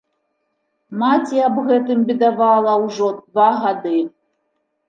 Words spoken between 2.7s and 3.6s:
ўжо два